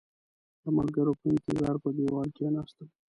د 0.63 0.65
ملګرو 0.77 1.13
په 1.19 1.25
انتظار 1.33 1.75
پر 1.83 1.91
دېوال 1.97 2.29
کېناستم. 2.37 2.87